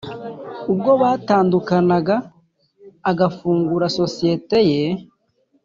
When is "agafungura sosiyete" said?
3.11-4.57